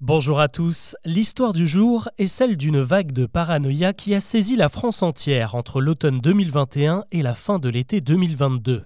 Bonjour 0.00 0.38
à 0.38 0.46
tous. 0.46 0.94
L'histoire 1.04 1.52
du 1.52 1.66
jour 1.66 2.08
est 2.18 2.28
celle 2.28 2.56
d'une 2.56 2.78
vague 2.78 3.10
de 3.10 3.26
paranoïa 3.26 3.92
qui 3.92 4.14
a 4.14 4.20
saisi 4.20 4.54
la 4.54 4.68
France 4.68 5.02
entière 5.02 5.56
entre 5.56 5.80
l'automne 5.80 6.20
2021 6.20 7.02
et 7.10 7.20
la 7.20 7.34
fin 7.34 7.58
de 7.58 7.68
l'été 7.68 8.00
2022. 8.00 8.84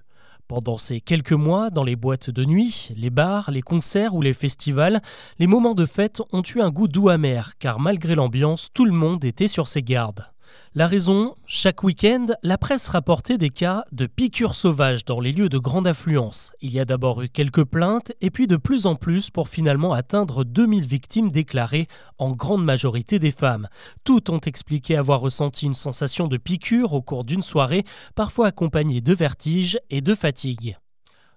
Pendant 0.49 0.79
ces 0.79 1.03
quelques 1.03 1.33
mois, 1.33 1.69
dans 1.69 1.85
les 1.85 1.97
boîtes 1.97 2.31
de 2.31 2.47
nuit, 2.47 2.89
les 2.97 3.11
bars, 3.11 3.51
les 3.51 3.61
concerts 3.61 4.15
ou 4.15 4.23
les 4.23 4.33
festivals, 4.33 5.03
les 5.39 5.47
moments 5.47 5.75
de 5.75 5.85
fête 5.85 6.23
ont 6.33 6.43
eu 6.43 6.63
un 6.63 6.71
goût 6.71 6.89
doux 6.89 7.11
amer, 7.11 7.59
car 7.59 7.79
malgré 7.79 8.15
l'ambiance, 8.15 8.71
tout 8.73 8.87
le 8.87 8.93
monde 8.93 9.23
était 9.27 9.49
sur 9.49 9.69
ses 9.69 9.83
gardes. 9.83 10.32
La 10.75 10.87
raison, 10.87 11.37
chaque 11.47 11.83
week-end, 11.83 12.27
la 12.43 12.57
presse 12.57 12.89
rapportait 12.89 13.39
des 13.39 13.51
cas 13.51 13.85
de 13.93 14.07
piqûres 14.07 14.55
sauvages 14.55 15.05
dans 15.05 15.21
les 15.21 15.33
lieux 15.33 15.49
de 15.49 15.59
grande 15.59 15.87
affluence. 15.87 16.53
Il 16.61 16.71
y 16.71 16.81
a 16.81 16.85
d'abord 16.85 17.23
eu 17.23 17.29
quelques 17.29 17.65
plaintes 17.65 18.13
et 18.21 18.31
puis 18.31 18.47
de 18.47 18.57
plus 18.57 18.87
en 18.87 18.95
plus 18.95 19.31
pour 19.31 19.49
finalement 19.49 19.93
atteindre 19.93 20.45
2000 20.45 20.87
victimes 20.87 21.31
déclarées, 21.31 21.89
en 22.19 22.33
grande 22.33 22.65
majorité 22.65 23.19
des 23.19 23.31
femmes. 23.31 23.69
Toutes 24.05 24.31
ont 24.31 24.41
expliqué 24.41 24.97
avoir 24.97 25.21
ressenti 25.21 25.67
une 25.67 25.75
sensation 25.75 26.27
de 26.27 26.37
piqûre 26.37 26.93
au 26.93 27.03
cours 27.03 27.25
d'une 27.25 27.43
soirée, 27.43 27.85
parfois 28.15 28.49
accompagnée 28.49 29.01
de 29.01 29.15
vertiges 29.15 29.79
et 29.91 30.01
de 30.01 30.15
fatigue. 30.15 30.77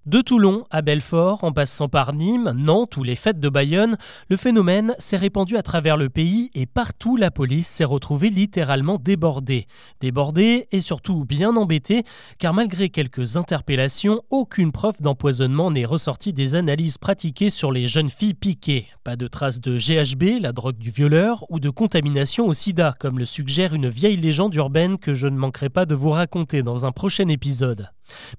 De 0.05 0.21
Toulon 0.21 0.65
à 0.69 0.83
Belfort, 0.83 1.43
en 1.43 1.51
passant 1.51 1.89
par 1.89 2.13
Nîmes, 2.13 2.53
Nantes 2.55 2.95
ou 2.95 3.03
les 3.03 3.15
fêtes 3.15 3.39
de 3.39 3.49
Bayonne, 3.49 3.97
le 4.29 4.37
phénomène 4.37 4.93
s'est 4.99 5.17
répandu 5.17 5.57
à 5.57 5.63
travers 5.63 5.97
le 5.97 6.09
pays 6.09 6.51
et 6.53 6.67
partout 6.67 7.17
la 7.17 7.31
police 7.31 7.67
s'est 7.67 7.85
retrouvée 7.85 8.29
littéralement 8.29 8.99
débordée. 8.99 9.65
Débordée 10.01 10.67
et 10.71 10.79
surtout 10.79 11.25
bien 11.25 11.55
embêtée, 11.55 12.03
car 12.37 12.53
malgré 12.53 12.89
quelques 12.89 13.35
interpellations, 13.35 14.21
aucune 14.29 14.71
preuve 14.71 15.01
d'empoisonnement 15.01 15.71
n'est 15.71 15.85
ressortie 15.85 16.33
des 16.33 16.53
analyses 16.53 16.99
pratiquées 16.99 17.49
sur 17.49 17.71
les 17.71 17.87
jeunes 17.87 18.09
filles 18.09 18.35
piquées. 18.35 18.85
Pas 19.03 19.15
de 19.15 19.27
traces 19.27 19.59
de 19.59 19.75
GHB, 19.75 20.39
la 20.39 20.51
drogue 20.51 20.77
du 20.77 20.91
violeur, 20.91 21.45
ou 21.49 21.59
de 21.59 21.71
contamination 21.71 22.45
au 22.45 22.53
sida, 22.53 22.93
comme 22.99 23.17
le 23.17 23.25
suggère 23.25 23.73
une 23.73 23.89
vieille 23.89 24.17
légende 24.17 24.53
urbaine 24.53 24.99
que 24.99 25.15
je 25.15 25.25
ne 25.25 25.35
manquerai 25.35 25.69
pas 25.69 25.87
de 25.87 25.95
vous 25.95 26.11
raconter 26.11 26.61
dans 26.61 26.85
un 26.85 26.91
prochain 26.91 27.27
épisode. 27.27 27.89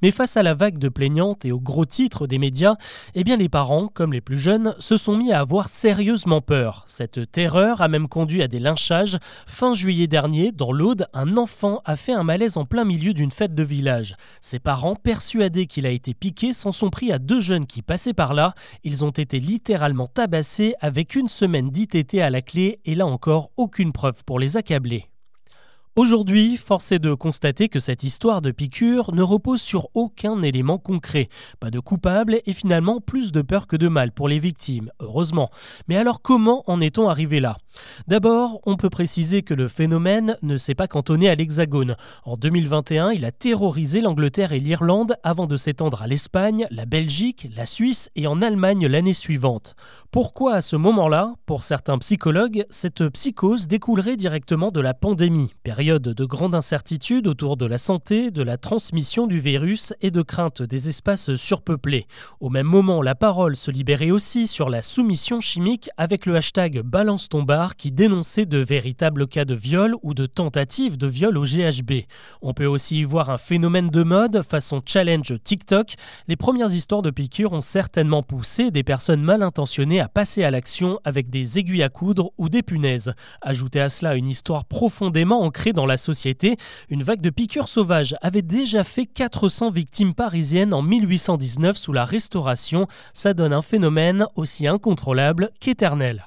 Mais 0.03 0.11
face 0.11 0.36
à 0.36 0.42
la 0.42 0.55
vague 0.55 0.78
de 0.78 0.89
plaignantes 0.89 1.45
et 1.45 1.53
aux 1.53 1.61
gros 1.61 1.84
titres 1.84 2.27
des 2.27 2.39
médias, 2.39 2.77
eh 3.14 3.25
bien 3.25 3.36
les 3.36 3.48
parents, 3.48 3.89
comme 3.89 4.12
les 4.12 4.20
plus 4.20 4.39
jeunes, 4.39 4.75
se 4.78 4.97
sont 4.97 5.17
mis 5.17 5.33
à 5.33 5.41
avoir 5.41 5.69
sérieusement 5.69 6.41
peur. 6.41 6.84
Cette 6.86 7.31
terreur 7.31 7.83
a 7.83 7.89
même 7.89 8.08
conduit 8.08 8.42
à 8.42 8.48
des 8.48 8.58
lynchages. 8.58 9.19
Fin 9.47 9.75
juillet 9.75 10.06
dernier, 10.06 10.53
dans 10.53 10.73
l'Aude, 10.73 11.06
un 11.12 11.36
enfant 11.36 11.81
a 11.84 11.97
fait 11.97 12.12
un 12.12 12.25
malaise 12.25 12.56
en 12.56 12.64
plein 12.64 12.84
milieu 12.84 13.14
d'une 13.14 13.31
fête 13.31 13.55
de 13.55 13.62
village. 13.62 14.17
Ses 14.41 14.58
parents, 14.58 14.97
persuadés 14.97 15.67
qu'il 15.67 15.86
a 15.86 15.91
été 15.91 16.14
piqué, 16.14 16.53
s'en 16.53 16.73
sont 16.73 16.91
pris 16.91 17.12
à 17.12 17.19
deux 17.19 17.41
jeunes 17.41 17.67
qui 17.67 17.83
passaient 17.83 18.14
par 18.14 18.34
là. 18.34 18.55
Ils 18.84 19.05
ont 19.05 19.11
été 19.11 19.41
littéralement 19.41 20.06
tabassés 20.06 20.75
avec 20.80 21.14
une 21.14 21.28
semaine 21.28 21.70
d'ITT 21.70 22.20
à 22.20 22.30
la 22.30 22.42
clé 22.42 22.80
et 22.84 22.95
là 22.95 23.06
encore 23.06 23.51
aucune 23.56 23.92
preuve 23.92 24.25
pour 24.25 24.39
les 24.39 24.56
accabler. 24.56 25.08
Aujourd'hui, 25.98 26.58
force 26.58 26.92
est 26.92 26.98
de 26.98 27.14
constater 27.14 27.70
que 27.70 27.80
cette 27.80 28.02
histoire 28.02 28.42
de 28.42 28.50
piqûre 28.50 29.14
ne 29.14 29.22
repose 29.22 29.62
sur 29.62 29.89
aucun 29.94 30.42
élément 30.42 30.77
concret. 30.77 31.30
Pas 31.58 31.70
de 31.70 31.80
coupable 31.80 32.39
et 32.44 32.52
finalement 32.52 33.00
plus 33.00 33.33
de 33.33 33.41
peur 33.41 33.66
que 33.66 33.77
de 33.77 33.89
mal 33.89 34.12
pour 34.12 34.28
les 34.28 34.39
victimes, 34.39 34.91
heureusement. 35.00 35.48
Mais 35.89 35.97
alors 35.97 36.20
comment 36.20 36.64
en 36.67 36.83
est-on 36.83 37.08
arrivé 37.08 37.41
là? 37.41 37.56
D'abord, 38.08 38.61
on 38.67 38.77
peut 38.77 38.91
préciser 38.91 39.41
que 39.42 39.55
le 39.55 39.69
phénomène 39.69 40.36
ne 40.42 40.58
s'est 40.58 40.74
pas 40.74 40.86
cantonné 40.86 41.30
à 41.30 41.34
l'Hexagone. 41.34 41.97
En 42.27 42.36
2021, 42.36 43.12
il 43.12 43.24
a 43.24 43.33
terrorisé 43.33 44.02
l'Angleterre 44.02 44.52
et 44.52 44.61
l'Irlande 44.61 45.17
avant 45.22 45.47
de 45.47 45.56
s'étendre 45.56 46.02
à 46.02 46.06
l'Espagne, 46.06 46.67
la 46.70 46.84
Belgique, 46.84 47.48
la 47.56 47.64
Suisse 47.64 48.11
et 48.17 48.27
en 48.27 48.42
Allemagne 48.42 48.86
l'année 48.86 49.14
suivante. 49.14 49.74
Pourquoi 50.11 50.56
à 50.56 50.61
ce 50.61 50.77
moment-là, 50.77 51.34
pour 51.47 51.62
certains 51.62 51.97
psychologues, 51.98 52.67
cette 52.69 53.08
psychose 53.08 53.67
découlerait 53.67 54.17
directement 54.17 54.70
de 54.70 54.80
la 54.80 54.92
pandémie, 54.92 55.55
de 55.95 56.25
grande 56.25 56.56
incertitude 56.56 57.29
autour 57.29 57.56
de 57.56 57.65
la 57.65 57.79
santé, 57.79 58.33
de 58.33 58.42
la 58.42 58.56
transmission 58.56 59.29
du 59.29 59.39
virus 59.39 59.95
et 60.02 60.11
de 60.11 60.20
crainte 60.20 60.61
des 60.61 60.89
espaces 60.89 61.36
surpeuplés. 61.36 62.07
Au 62.41 62.51
même 62.51 62.67
moment, 62.67 63.02
la 63.02 63.14
parole 63.14 63.55
se 63.55 63.70
libérait 63.70 64.11
aussi 64.11 64.48
sur 64.48 64.69
la 64.69 64.83
soumission 64.83 65.41
chimique 65.41 65.89
avec 65.97 66.27
le 66.27 66.35
hashtag 66.35 66.80
Balance 66.80 67.29
ton 67.29 67.47
qui 67.79 67.92
dénonçait 67.92 68.47
de 68.47 68.58
véritables 68.58 69.29
cas 69.29 69.45
de 69.45 69.55
viol 69.55 69.95
ou 70.02 70.13
de 70.13 70.27
tentatives 70.27 70.97
de 70.97 71.07
viol 71.07 71.39
au 71.39 71.45
GHB. 71.45 72.03
On 72.42 72.53
peut 72.53 72.67
aussi 72.67 72.98
y 72.98 73.05
voir 73.05 73.30
un 73.30 73.39
phénomène 73.39 73.89
de 73.89 74.03
mode 74.03 74.42
façon 74.42 74.83
challenge 74.85 75.35
TikTok. 75.45 75.95
Les 76.27 76.36
premières 76.36 76.74
histoires 76.74 77.03
de 77.03 77.11
piqûres 77.11 77.53
ont 77.53 77.61
certainement 77.61 78.24
poussé 78.24 78.73
des 78.73 78.83
personnes 78.83 79.23
mal 79.23 79.45
intentionnées 79.45 80.01
à 80.01 80.08
passer 80.08 80.42
à 80.42 80.51
l'action 80.51 80.98
avec 81.05 81.30
des 81.30 81.61
aiguilles 81.61 81.85
à 81.85 81.89
coudre 81.89 82.33
ou 82.39 82.48
des 82.48 82.63
punaises. 82.63 83.14
Ajoutez 83.41 83.80
à 83.80 83.89
cela 83.89 84.17
une 84.17 84.29
histoire 84.29 84.64
profondément 84.64 85.42
ancrée 85.42 85.74
dans 85.77 85.87
la 85.87 85.97
société, 85.97 86.57
une 86.91 87.05
vague 87.05 87.20
de 87.20 87.31
piqûres 87.31 87.69
sauvages 87.69 88.17
avait 88.20 88.42
déjà 88.42 88.83
fait 88.83 89.07
400 89.07 89.70
victimes 89.70 90.14
parisiennes 90.14 90.75
en 90.75 90.83
1819 90.83 91.77
sous 91.77 91.92
la 91.92 92.05
Restauration. 92.05 92.89
Ça 93.13 93.33
donne 93.33 93.53
un 93.53 93.63
phénomène 93.63 94.27
aussi 94.35 94.67
incontrôlable 94.67 95.51
qu'éternel. 95.61 96.25